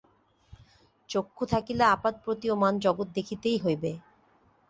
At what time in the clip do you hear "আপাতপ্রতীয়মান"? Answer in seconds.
1.87-2.73